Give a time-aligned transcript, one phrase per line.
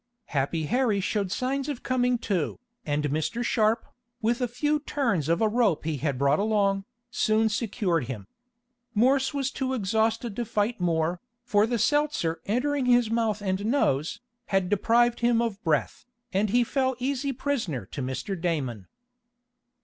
[0.33, 2.57] Happy Harry showed signs of coming to,
[2.87, 3.43] and Mr.
[3.43, 3.85] Sharp,
[4.19, 8.25] with a few turns of a rope he had brought along, soon secured him.
[8.95, 14.19] Morse was too exhausted to fight more, for the seltzer entering his mouth and nose,
[14.47, 18.33] had deprived him of breath, and he fell an easy prisoner to Mr.
[18.41, 18.87] Damon.